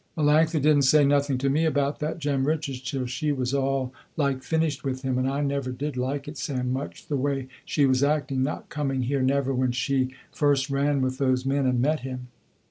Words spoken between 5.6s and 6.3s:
did like